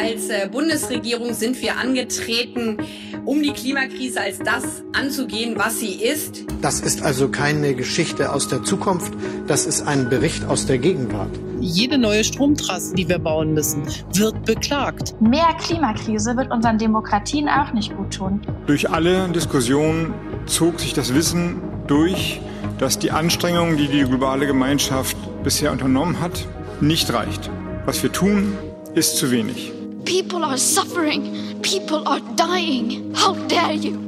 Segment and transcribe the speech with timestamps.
[0.00, 2.76] Als äh, Bundesregierung sind wir angetreten,
[3.24, 6.44] um die Klimakrise als das anzugehen, was sie ist.
[6.62, 9.12] Das ist also keine Geschichte aus der Zukunft,
[9.48, 11.30] das ist ein Bericht aus der Gegenwart.
[11.60, 13.82] Jede neue Stromtrasse, die wir bauen müssen,
[14.14, 15.20] wird beklagt.
[15.20, 18.40] Mehr Klimakrise wird unseren Demokratien auch nicht gut tun.
[18.68, 20.14] Durch alle Diskussionen
[20.46, 22.40] zog sich das Wissen durch,
[22.78, 26.46] dass die Anstrengungen, die die globale Gemeinschaft bisher unternommen hat,
[26.80, 27.50] nicht reicht.
[27.84, 28.56] Was wir tun,
[28.94, 29.72] ist zu wenig.
[30.08, 31.60] People are suffering.
[31.60, 33.14] People are dying.
[33.14, 33.98] How dare you?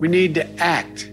[0.00, 1.12] We need to act.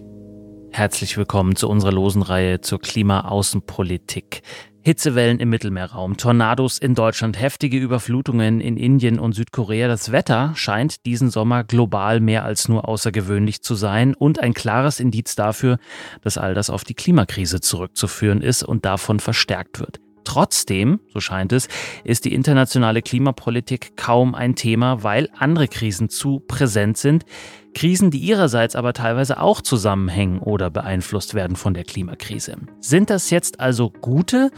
[0.71, 4.41] Herzlich willkommen zu unserer losen Reihe zur Klimaaußenpolitik.
[4.81, 9.87] Hitzewellen im Mittelmeerraum, Tornados in Deutschland, heftige Überflutungen in Indien und Südkorea.
[9.87, 14.99] Das Wetter scheint diesen Sommer global mehr als nur außergewöhnlich zu sein und ein klares
[14.99, 15.77] Indiz dafür,
[16.23, 19.99] dass all das auf die Klimakrise zurückzuführen ist und davon verstärkt wird.
[20.23, 21.67] Trotzdem, so scheint es,
[22.03, 27.25] ist die internationale Klimapolitik kaum ein Thema, weil andere Krisen zu präsent sind.
[27.73, 32.55] Krisen, die ihrerseits aber teilweise auch zusammenhängen oder beeinflusst werden von der Klimakrise.
[32.79, 34.51] Sind das jetzt also gute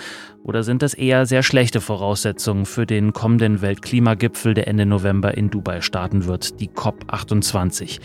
[0.44, 5.50] oder sind das eher sehr schlechte Voraussetzungen für den kommenden Weltklimagipfel, der Ende November in
[5.50, 8.00] Dubai starten wird, die COP28?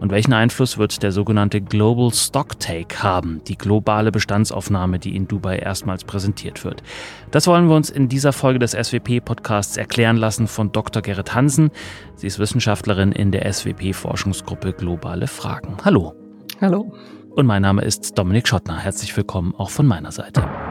[0.00, 5.58] Und welchen Einfluss wird der sogenannte Global Stocktake haben, die globale Bestandsaufnahme, die in Dubai
[5.58, 6.82] erstmals präsentiert wird?
[7.30, 11.02] Das wollen wir uns in dieser Folge des SWP-Podcasts erklären lassen von Dr.
[11.02, 11.70] Gerrit Hansen.
[12.16, 15.76] Sie ist Wissenschaftlerin in der SWP-Forschungsgruppe Globale Fragen.
[15.84, 16.14] Hallo.
[16.62, 16.92] Hallo.
[17.36, 18.78] Und mein Name ist Dominik Schottner.
[18.78, 20.69] Herzlich willkommen auch von meiner Seite.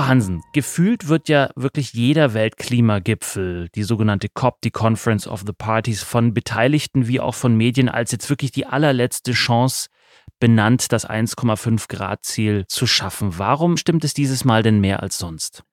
[0.00, 5.52] Frau Hansen, gefühlt wird ja wirklich jeder Weltklimagipfel, die sogenannte COP, die Conference of the
[5.52, 9.90] Parties, von Beteiligten wie auch von Medien als jetzt wirklich die allerletzte Chance
[10.38, 13.38] benannt, das 1,5 Grad Ziel zu schaffen.
[13.38, 15.64] Warum stimmt es dieses Mal denn mehr als sonst?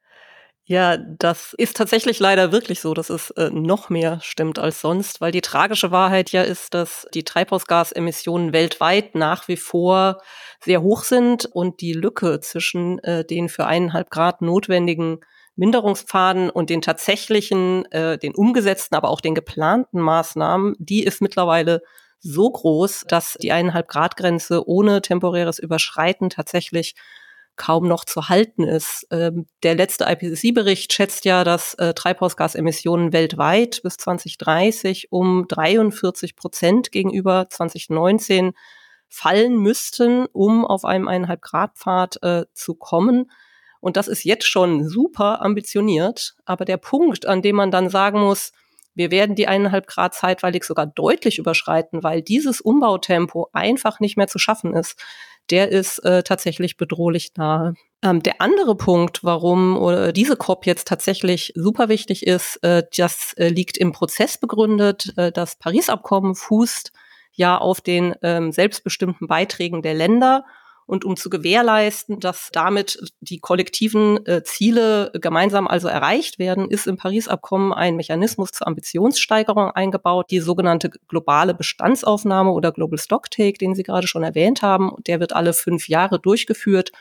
[0.69, 5.21] Ja, das ist tatsächlich leider wirklich so, dass es äh, noch mehr stimmt als sonst,
[5.21, 10.21] weil die tragische Wahrheit ja ist, dass die Treibhausgasemissionen weltweit nach wie vor
[10.61, 15.21] sehr hoch sind und die Lücke zwischen äh, den für eineinhalb Grad notwendigen
[15.55, 21.81] Minderungspfaden und den tatsächlichen, äh, den umgesetzten, aber auch den geplanten Maßnahmen, die ist mittlerweile
[22.19, 26.93] so groß, dass die eineinhalb Grad Grenze ohne temporäres Überschreiten tatsächlich
[27.57, 29.07] kaum noch zu halten ist.
[29.11, 36.91] Ähm, der letzte IPCC-Bericht schätzt ja, dass äh, Treibhausgasemissionen weltweit bis 2030 um 43 Prozent
[36.91, 38.53] gegenüber 2019
[39.09, 43.31] fallen müssten, um auf einem eineinhalb Grad Pfad äh, zu kommen.
[43.79, 46.35] Und das ist jetzt schon super ambitioniert.
[46.45, 48.51] Aber der Punkt, an dem man dann sagen muss,
[48.95, 54.27] wir werden die eineinhalb Grad zeitweilig sogar deutlich überschreiten, weil dieses Umbautempo einfach nicht mehr
[54.27, 54.99] zu schaffen ist
[55.49, 57.73] der ist äh, tatsächlich bedrohlich nahe.
[58.03, 63.33] Ähm, der andere Punkt, warum oder diese COP jetzt tatsächlich super wichtig ist, äh, das
[63.33, 65.13] äh, liegt im Prozess begründet.
[65.17, 66.91] Äh, das Paris-Abkommen fußt
[67.31, 70.45] ja auf den ähm, selbstbestimmten Beiträgen der Länder
[70.87, 76.87] und um zu gewährleisten, dass damit die kollektiven äh, Ziele gemeinsam also erreicht werden, ist
[76.87, 83.75] im Paris-Abkommen ein Mechanismus zur Ambitionssteigerung eingebaut, die sogenannte globale Bestandsaufnahme oder Global Stocktake, den
[83.75, 84.93] Sie gerade schon erwähnt haben.
[85.05, 86.91] Der wird alle fünf Jahre durchgeführt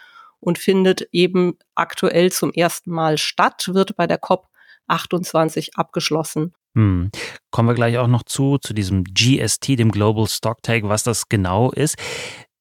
[0.40, 4.48] und findet eben aktuell zum ersten Mal statt, wird bei der COP
[4.88, 6.52] 28 abgeschlossen.
[6.74, 7.10] Hm.
[7.50, 11.70] Kommen wir gleich auch noch zu, zu diesem GST, dem Global Stocktake, was das genau
[11.70, 11.96] ist.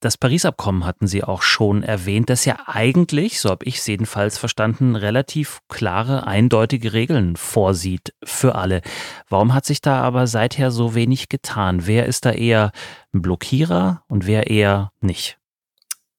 [0.02, 4.38] Das Paris-Abkommen hatten Sie auch schon erwähnt, das ja eigentlich, so habe ich es jedenfalls
[4.38, 8.82] verstanden, relativ klare, eindeutige Regeln vorsieht für alle.
[9.30, 11.88] Warum hat sich da aber seither so wenig getan?
[11.88, 12.72] Wer ist da eher
[13.14, 15.38] ein Blockierer und wer eher nicht?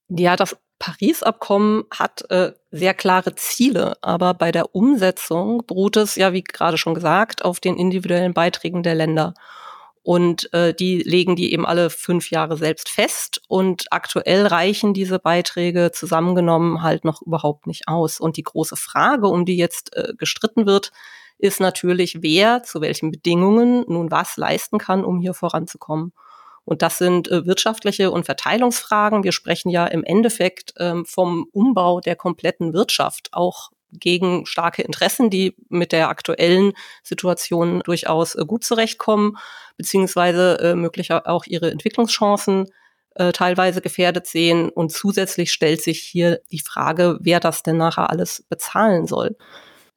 [0.09, 6.33] Ja, das Paris-Abkommen hat äh, sehr klare Ziele, aber bei der Umsetzung beruht es ja,
[6.33, 9.35] wie gerade schon gesagt, auf den individuellen Beiträgen der Länder.
[10.07, 13.43] Und äh, die legen die eben alle fünf Jahre selbst fest.
[13.49, 18.21] Und aktuell reichen diese Beiträge zusammengenommen halt noch überhaupt nicht aus.
[18.21, 20.93] Und die große Frage, um die jetzt äh, gestritten wird,
[21.39, 26.13] ist natürlich, wer zu welchen Bedingungen nun was leisten kann, um hier voranzukommen.
[26.65, 29.25] Und das sind äh, wirtschaftliche und Verteilungsfragen.
[29.25, 35.31] Wir sprechen ja im Endeffekt ähm, vom Umbau der kompletten Wirtschaft, auch gegen starke Interessen,
[35.31, 36.73] die mit der aktuellen
[37.03, 39.37] Situation durchaus äh, gut zurechtkommen,
[39.77, 42.67] beziehungsweise äh, möglicher auch ihre Entwicklungschancen
[43.15, 44.69] äh, teilweise gefährdet sehen.
[44.69, 49.37] Und zusätzlich stellt sich hier die Frage, wer das denn nachher alles bezahlen soll.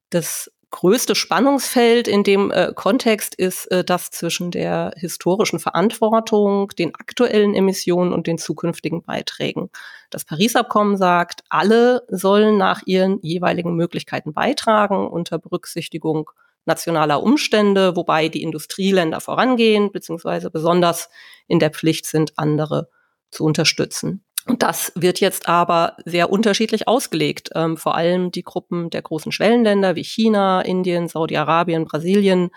[0.09, 6.93] Das größte Spannungsfeld in dem äh, Kontext ist äh, das zwischen der historischen Verantwortung, den
[6.95, 9.69] aktuellen Emissionen und den zukünftigen Beiträgen.
[10.09, 16.29] Das Paris-Abkommen sagt, alle sollen nach ihren jeweiligen Möglichkeiten beitragen unter Berücksichtigung
[16.65, 21.09] nationaler Umstände, wobei die Industrieländer vorangehen, beziehungsweise besonders
[21.47, 22.89] in der Pflicht sind, andere
[23.31, 24.23] zu unterstützen.
[24.57, 27.49] Das wird jetzt aber sehr unterschiedlich ausgelegt.
[27.55, 32.49] Ähm, vor allem die Gruppen der großen Schwellenländer wie China, Indien, Saudi-Arabien, Brasilien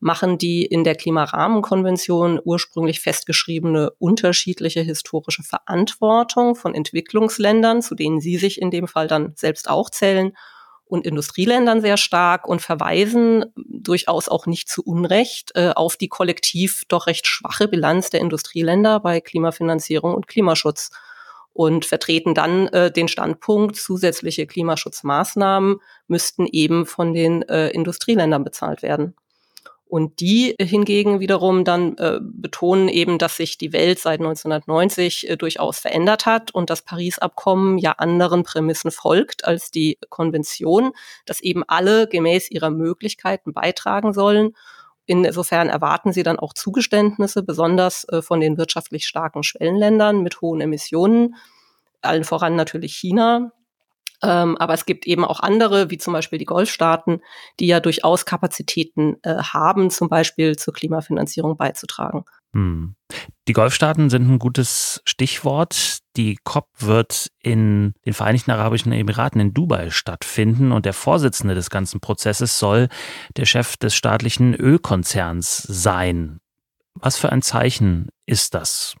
[0.00, 8.36] machen die in der Klimarahmenkonvention ursprünglich festgeschriebene unterschiedliche historische Verantwortung von Entwicklungsländern, zu denen sie
[8.36, 10.32] sich in dem Fall dann selbst auch zählen,
[10.92, 16.84] und Industrieländern sehr stark und verweisen durchaus auch nicht zu Unrecht äh, auf die kollektiv
[16.86, 20.90] doch recht schwache Bilanz der Industrieländer bei Klimafinanzierung und Klimaschutz
[21.52, 25.76] und vertreten dann äh, den Standpunkt, zusätzliche Klimaschutzmaßnahmen
[26.08, 29.14] müssten eben von den äh, Industrieländern bezahlt werden.
[29.92, 35.36] Und die hingegen wiederum dann äh, betonen eben, dass sich die Welt seit 1990 äh,
[35.36, 40.92] durchaus verändert hat und das Paris-Abkommen ja anderen Prämissen folgt als die Konvention,
[41.26, 44.54] dass eben alle gemäß ihrer Möglichkeiten beitragen sollen.
[45.06, 50.60] Insofern erwarten sie dann auch Zugeständnisse, besonders äh, von den wirtschaftlich starken Schwellenländern mit hohen
[50.60, 51.34] Emissionen,
[52.00, 53.52] allen voran natürlich China,
[54.22, 57.20] ähm, aber es gibt eben auch andere, wie zum Beispiel die Golfstaaten,
[57.58, 62.24] die ja durchaus Kapazitäten äh, haben, zum Beispiel zur Klimafinanzierung beizutragen.
[62.54, 62.94] Hm.
[63.48, 65.98] Die Golfstaaten sind ein gutes Stichwort.
[66.16, 71.70] Die COP wird in den Vereinigten Arabischen Emiraten in Dubai stattfinden und der Vorsitzende des
[71.70, 72.88] ganzen Prozesses soll
[73.36, 76.40] der Chef des staatlichen Ölkonzerns sein.
[76.94, 78.94] Was für ein Zeichen ist das?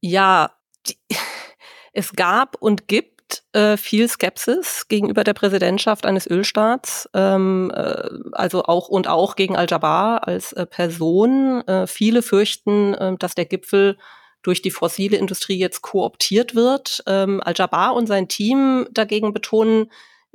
[0.00, 0.52] Ja,
[0.86, 0.96] die,
[1.92, 3.17] es gab und gibt
[3.52, 9.56] äh, viel Skepsis gegenüber der Präsidentschaft eines Ölstaats, ähm, äh, also auch und auch gegen
[9.56, 11.66] Al-Jabar als äh, Person.
[11.66, 13.98] Äh, viele fürchten, äh, dass der Gipfel
[14.42, 17.02] durch die fossile Industrie jetzt kooptiert wird.
[17.06, 19.90] Ähm, Al-Jabar und sein Team dagegen betonen,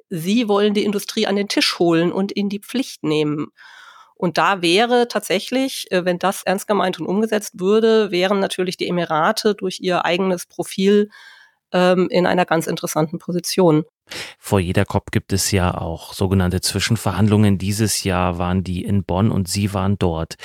[0.10, 3.48] sie wollen die Industrie an den Tisch holen und in die Pflicht nehmen.
[4.16, 8.88] Und da wäre tatsächlich, äh, wenn das ernst gemeint und umgesetzt würde, wären natürlich die
[8.88, 11.10] Emirate durch ihr eigenes Profil
[11.74, 13.84] ähm, in einer ganz interessanten Position.
[14.38, 17.58] Vor jeder COP gibt es ja auch sogenannte Zwischenverhandlungen.
[17.58, 20.36] Dieses Jahr waren die in Bonn und Sie waren dort.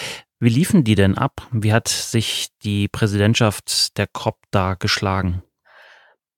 [0.40, 1.48] Wie liefen die denn ab?
[1.50, 5.42] Wie hat sich die Präsidentschaft der COP da geschlagen?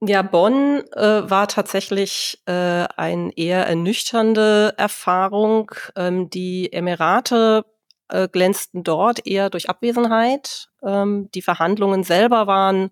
[0.03, 5.73] Ja, Bonn äh, war tatsächlich äh, eine eher ernüchternde Erfahrung.
[5.95, 7.67] Ähm, die Emirate
[8.09, 10.71] äh, glänzten dort eher durch Abwesenheit.
[10.83, 12.91] Ähm, die Verhandlungen selber waren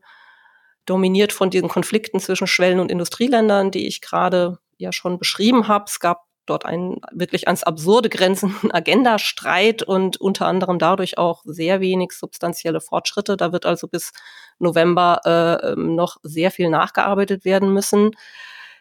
[0.88, 5.84] dominiert von diesen Konflikten zwischen Schwellen- und Industrieländern, die ich gerade ja schon beschrieben habe.
[5.88, 11.80] Es gab dort einen wirklich ans absurde grenzenden Agendastreit und unter anderem dadurch auch sehr
[11.80, 13.36] wenig substanzielle Fortschritte.
[13.36, 14.12] Da wird also bis
[14.58, 18.12] November äh, ähm, noch sehr viel nachgearbeitet werden müssen.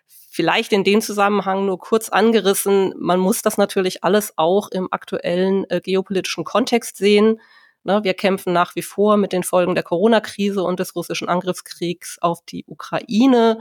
[0.08, 5.68] Vielleicht in dem Zusammenhang nur kurz angerissen, man muss das natürlich alles auch im aktuellen
[5.70, 7.42] äh, geopolitischen Kontext sehen.
[7.88, 12.18] Ne, wir kämpfen nach wie vor mit den Folgen der Corona-Krise und des russischen Angriffskriegs
[12.20, 13.60] auf die Ukraine.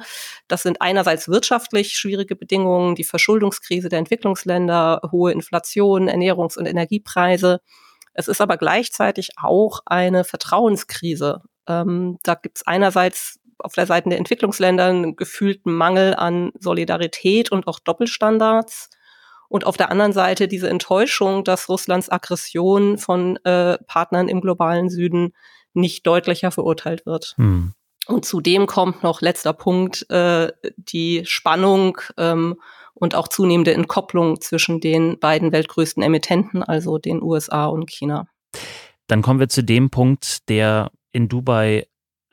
[0.49, 7.61] Das sind einerseits wirtschaftlich schwierige Bedingungen, die Verschuldungskrise der Entwicklungsländer, hohe Inflation, Ernährungs- und Energiepreise.
[8.15, 11.43] Es ist aber gleichzeitig auch eine Vertrauenskrise.
[11.69, 17.53] Ähm, da gibt es einerseits auf der Seite der Entwicklungsländer einen gefühlten Mangel an Solidarität
[17.53, 18.91] und auch Doppelstandards
[19.49, 24.91] und auf der anderen Seite diese Enttäuschung, dass Russlands Aggression von äh, Partnern im globalen
[24.91, 25.35] Süden
[25.73, 27.35] nicht deutlicher verurteilt wird.
[27.37, 27.73] Hm.
[28.07, 32.57] Und zudem kommt noch letzter Punkt äh, die Spannung ähm,
[32.95, 38.29] und auch zunehmende Entkopplung zwischen den beiden weltgrößten Emittenten, also den USA und China.
[39.09, 41.87] Dann kommen wir zu dem Punkt, der in Dubai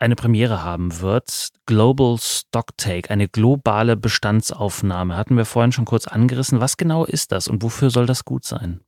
[0.03, 1.50] eine Premiere haben wird.
[1.65, 5.15] Global Stocktake, eine globale Bestandsaufnahme.
[5.15, 6.60] Hatten wir vorhin schon kurz angerissen.
[6.60, 8.81] Was genau ist das und wofür soll das gut sein?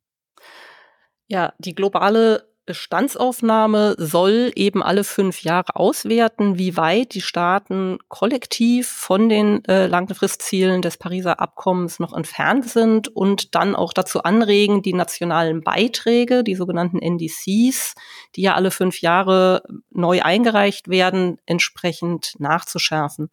[1.27, 8.87] Ja, die globale Bestandsaufnahme soll eben alle fünf Jahre auswerten, wie weit die Staaten kollektiv
[8.87, 14.81] von den äh, Langfristzielen des Pariser Abkommens noch entfernt sind und dann auch dazu anregen,
[14.81, 17.93] die nationalen Beiträge, die sogenannten NDCs,
[18.35, 23.29] die ja alle fünf Jahre neu eingereicht werden, entsprechend nachzuschärfen.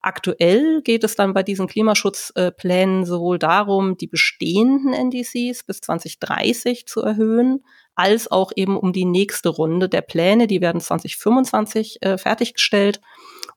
[0.00, 7.02] Aktuell geht es dann bei diesen Klimaschutzplänen sowohl darum, die bestehenden NDCs bis 2030 zu
[7.02, 7.64] erhöhen,
[7.98, 10.46] als auch eben um die nächste Runde der Pläne.
[10.46, 13.00] Die werden 2025 äh, fertiggestellt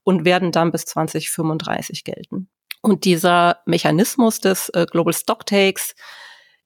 [0.03, 2.49] und werden dann bis 2035 gelten.
[2.81, 5.93] Und dieser Mechanismus des äh, Global Stocktakes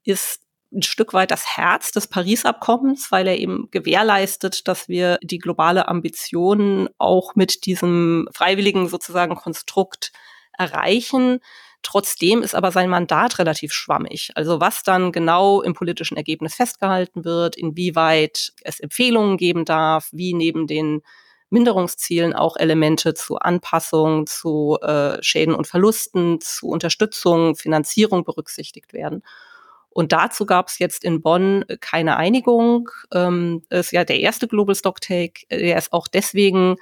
[0.06, 0.42] ist
[0.74, 5.90] ein Stück weit das Herz des Paris-Abkommens, weil er eben gewährleistet, dass wir die globale
[5.90, 10.14] Ambition auch mit diesem freiwilligen sozusagen Konstrukt
[10.58, 11.40] erreichen.
[11.86, 14.32] Trotzdem ist aber sein Mandat relativ schwammig.
[14.34, 20.34] Also was dann genau im politischen Ergebnis festgehalten wird, inwieweit es Empfehlungen geben darf, wie
[20.34, 21.04] neben den
[21.52, 29.22] Minderungszielen auch Elemente zu Anpassung, zu äh, Schäden und Verlusten, zu Unterstützung, Finanzierung berücksichtigt werden.
[29.92, 32.90] Und dazu gab es jetzt in Bonn keine Einigung.
[33.14, 35.46] Ähm, ist ja der erste Global Stocktake.
[35.52, 36.78] Der ist auch deswegen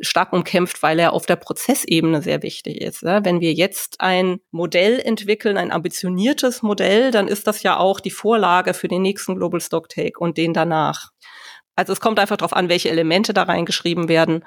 [0.00, 3.02] stark umkämpft, weil er auf der Prozessebene sehr wichtig ist.
[3.02, 3.20] Ne?
[3.22, 8.10] Wenn wir jetzt ein Modell entwickeln, ein ambitioniertes Modell, dann ist das ja auch die
[8.10, 11.10] Vorlage für den nächsten Global Stocktake und den danach.
[11.76, 14.44] Also es kommt einfach darauf an, welche Elemente da reingeschrieben werden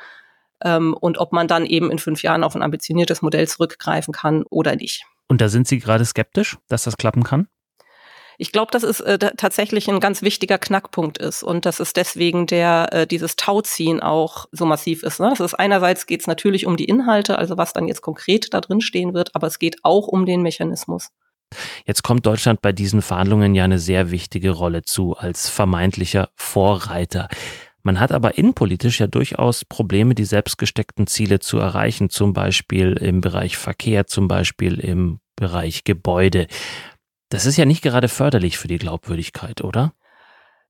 [0.64, 4.44] ähm, und ob man dann eben in fünf Jahren auf ein ambitioniertes Modell zurückgreifen kann
[4.50, 5.06] oder nicht.
[5.28, 7.48] Und da sind Sie gerade skeptisch, dass das klappen kann?
[8.38, 12.48] Ich glaube, dass es äh, tatsächlich ein ganz wichtiger Knackpunkt ist und dass es deswegen
[12.48, 15.20] der äh, dieses Tauziehen auch so massiv ist.
[15.20, 15.30] Ne?
[15.30, 18.62] Das ist einerseits geht es natürlich um die Inhalte, also was dann jetzt konkret da
[18.62, 21.10] drin stehen wird, aber es geht auch um den Mechanismus.
[21.86, 27.30] Jetzt kommt Deutschland bei diesen Verhandlungen ja eine sehr wichtige Rolle zu als vermeintlicher Vorreiter.
[27.84, 33.22] Man hat aber innenpolitisch ja durchaus Probleme, die selbstgesteckten Ziele zu erreichen, zum Beispiel im
[33.22, 36.48] Bereich Verkehr, zum Beispiel im Bereich Gebäude.
[37.30, 39.94] Das ist ja nicht gerade förderlich für die Glaubwürdigkeit, oder?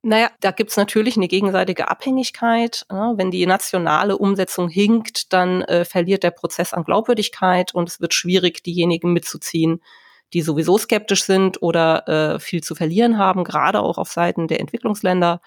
[0.02, 2.86] Naja, da gibt's natürlich eine gegenseitige Abhängigkeit.
[2.88, 8.14] Wenn die nationale Umsetzung hinkt, dann äh, verliert der Prozess an Glaubwürdigkeit und es wird
[8.14, 9.82] schwierig, diejenigen mitzuziehen,
[10.32, 14.60] die sowieso skeptisch sind oder äh, viel zu verlieren haben, gerade auch auf Seiten der
[14.60, 15.40] Entwicklungsländer.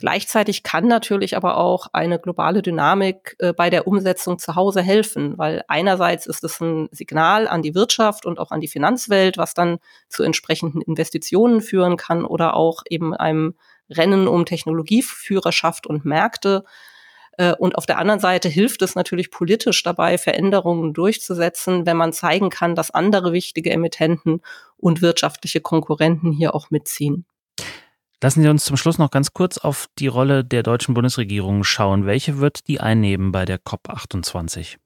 [0.00, 5.38] Gleichzeitig kann natürlich aber auch eine globale Dynamik äh, bei der Umsetzung zu Hause helfen,
[5.38, 9.54] weil einerseits ist es ein Signal an die Wirtschaft und auch an die Finanzwelt, was
[9.54, 13.54] dann zu entsprechenden Investitionen führen kann oder auch eben einem
[13.88, 16.64] Rennen um Technologieführerschaft und Märkte.
[17.38, 22.12] Äh, und auf der anderen Seite hilft es natürlich politisch dabei, Veränderungen durchzusetzen, wenn man
[22.12, 24.42] zeigen kann, dass andere wichtige Emittenten
[24.76, 27.26] und wirtschaftliche Konkurrenten hier auch mitziehen.
[28.24, 32.06] Lassen Sie uns zum Schluss noch ganz kurz auf die Rolle der deutschen Bundesregierung schauen.
[32.06, 34.76] Welche wird die einnehmen bei der COP28?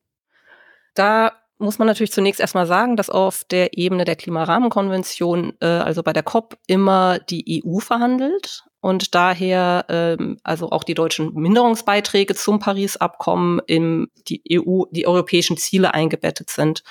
[0.96, 6.02] Da muss man natürlich zunächst erstmal sagen, dass auf der Ebene der Klimarahmenkonvention, äh, also
[6.02, 12.34] bei der COP, immer die EU verhandelt und daher ähm, also auch die deutschen Minderungsbeiträge
[12.34, 16.82] zum Paris-Abkommen in die EU, die europäischen Ziele eingebettet sind.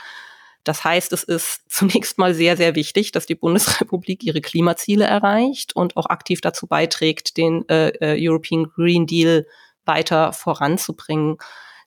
[0.68, 5.76] Das heißt, es ist zunächst mal sehr, sehr wichtig, dass die Bundesrepublik ihre Klimaziele erreicht
[5.76, 9.46] und auch aktiv dazu beiträgt, den äh, äh, European Green Deal
[9.86, 11.38] weiter voranzubringen.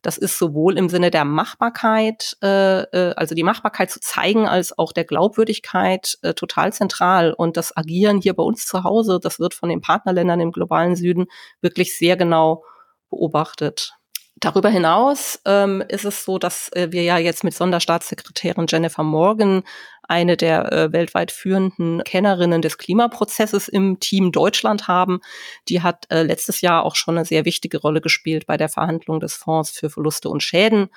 [0.02, 4.78] Das ist sowohl im Sinne der Machbarkeit, äh, äh, also die Machbarkeit zu zeigen, als
[4.78, 7.34] auch der Glaubwürdigkeit äh, total zentral.
[7.34, 10.96] Und das Agieren hier bei uns zu Hause, das wird von den Partnerländern im globalen
[10.96, 11.26] Süden
[11.60, 12.64] wirklich sehr genau
[13.10, 13.92] beobachtet.
[14.40, 19.62] Darüber hinaus ähm, ist es so, dass äh, wir ja jetzt mit Sonderstaatssekretärin Jennifer Morgan
[20.02, 25.20] eine der äh, weltweit führenden Kennerinnen des Klimaprozesses im Team Deutschland haben.
[25.68, 29.20] Die hat äh, letztes Jahr auch schon eine sehr wichtige Rolle gespielt bei der Verhandlung
[29.20, 30.88] des Fonds für Verluste und Schäden.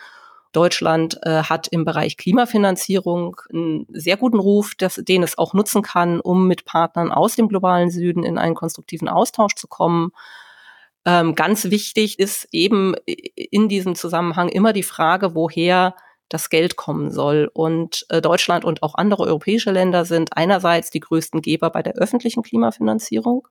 [0.53, 5.81] Deutschland äh, hat im Bereich Klimafinanzierung einen sehr guten Ruf, dass, den es auch nutzen
[5.81, 10.11] kann, um mit Partnern aus dem globalen Süden in einen konstruktiven Austausch zu kommen.
[11.05, 15.95] Ähm, ganz wichtig ist eben in diesem Zusammenhang immer die Frage, woher
[16.29, 17.49] das Geld kommen soll.
[17.53, 21.93] Und äh, Deutschland und auch andere europäische Länder sind einerseits die größten Geber bei der
[21.93, 23.47] öffentlichen Klimafinanzierung,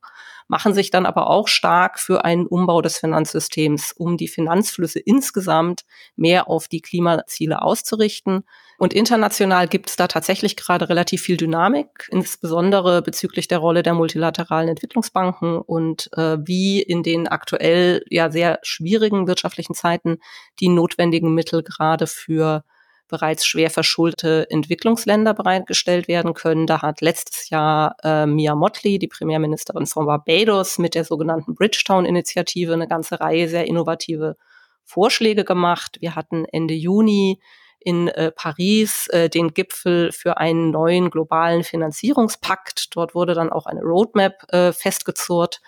[0.52, 5.86] machen sich dann aber auch stark für einen Umbau des Finanzsystems, um die Finanzflüsse insgesamt
[6.14, 8.44] mehr auf die Klimaziele auszurichten.
[8.76, 13.94] Und international gibt es da tatsächlich gerade relativ viel Dynamik, insbesondere bezüglich der Rolle der
[13.94, 20.18] multilateralen Entwicklungsbanken und äh, wie in den aktuell ja sehr schwierigen wirtschaftlichen Zeiten
[20.60, 22.62] die notwendigen Mittel gerade für
[23.08, 26.66] bereits schwer verschuldete Entwicklungsländer bereitgestellt werden können.
[26.66, 32.72] Da hat letztes Jahr äh, Mia Motley, die Premierministerin von Barbados, mit der sogenannten Bridgetown-Initiative
[32.72, 34.36] eine ganze Reihe sehr innovative
[34.84, 35.98] Vorschläge gemacht.
[36.00, 37.40] Wir hatten Ende Juni
[37.84, 42.94] in äh, Paris äh, den Gipfel für einen neuen globalen Finanzierungspakt.
[42.96, 45.60] Dort wurde dann auch eine Roadmap äh, festgezurrt,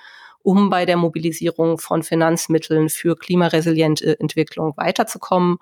[0.43, 5.59] um bei der Mobilisierung von Finanzmitteln für klimaresiliente Entwicklung weiterzukommen.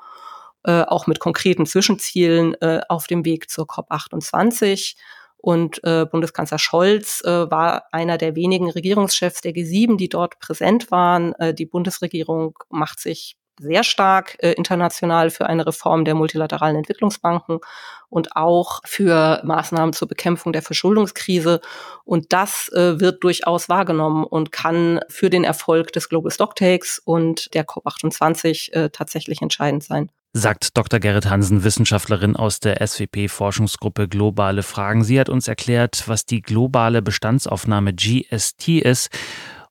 [0.64, 4.94] Äh, auch mit konkreten Zwischenzielen äh, auf dem Weg zur COP28.
[5.36, 10.92] Und äh, Bundeskanzler Scholz äh, war einer der wenigen Regierungschefs der G7, die dort präsent
[10.92, 11.32] waren.
[11.34, 17.58] Äh, die Bundesregierung macht sich sehr stark äh, international für eine Reform der multilateralen Entwicklungsbanken
[18.08, 21.60] und auch für Maßnahmen zur Bekämpfung der Verschuldungskrise.
[22.04, 27.52] Und das äh, wird durchaus wahrgenommen und kann für den Erfolg des Global Stocktakes und
[27.52, 30.98] der COP28 äh, tatsächlich entscheidend sein sagt Dr.
[30.98, 35.04] Gerrit Hansen, Wissenschaftlerin aus der SWP-Forschungsgruppe Globale Fragen.
[35.04, 39.10] Sie hat uns erklärt, was die globale Bestandsaufnahme GST ist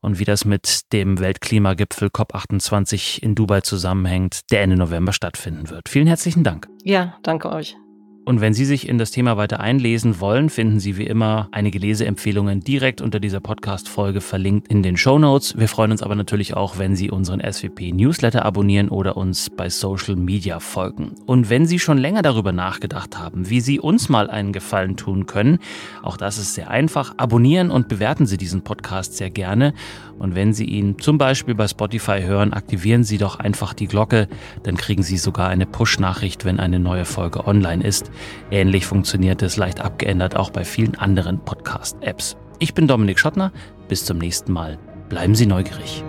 [0.02, 5.90] und wie das mit dem Weltklimagipfel COP28 in Dubai zusammenhängt, der Ende November stattfinden wird.
[5.90, 6.68] Vielen herzlichen Dank.
[6.84, 7.76] Ja, danke euch.
[8.24, 11.80] Und wenn Sie sich in das Thema weiter einlesen wollen, finden Sie wie immer einige
[11.80, 15.58] Leseempfehlungen direkt unter dieser Podcast-Folge verlinkt in den Show Notes.
[15.58, 20.16] Wir freuen uns aber natürlich auch, wenn Sie unseren SWP-Newsletter abonnieren oder uns bei Social
[20.16, 21.16] Media folgen.
[21.26, 25.26] Und wenn Sie schon länger darüber nachgedacht haben, wie Sie uns mal einen Gefallen tun
[25.26, 25.58] können,
[26.04, 27.16] auch das ist sehr einfach.
[27.18, 29.74] Abonnieren und bewerten Sie diesen Podcast sehr gerne.
[30.20, 34.28] Und wenn Sie ihn zum Beispiel bei Spotify hören, aktivieren Sie doch einfach die Glocke.
[34.62, 38.11] Dann kriegen Sie sogar eine Push-Nachricht, wenn eine neue Folge online ist.
[38.50, 42.38] Ähnlich funktioniert es leicht abgeändert auch bei vielen anderen Podcast-Apps.
[42.60, 43.52] Ich bin Dominik Schottner.
[43.88, 44.78] Bis zum nächsten Mal.
[45.10, 46.04] Bleiben Sie neugierig.